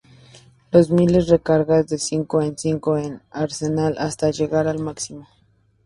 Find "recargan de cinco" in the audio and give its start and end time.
1.27-2.41